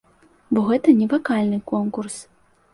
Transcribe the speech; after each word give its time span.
Бо 0.57 0.63
гэта 0.69 0.95
не 1.03 1.07
вакальны 1.13 1.63
конкурс. 1.71 2.19